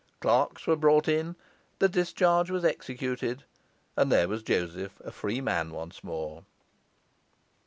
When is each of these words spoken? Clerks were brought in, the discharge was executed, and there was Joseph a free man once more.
Clerks 0.19 0.65
were 0.65 0.75
brought 0.75 1.07
in, 1.07 1.35
the 1.77 1.87
discharge 1.87 2.49
was 2.49 2.65
executed, 2.65 3.43
and 3.95 4.11
there 4.11 4.27
was 4.27 4.41
Joseph 4.41 4.99
a 5.01 5.11
free 5.11 5.41
man 5.41 5.69
once 5.69 6.03
more. 6.03 6.43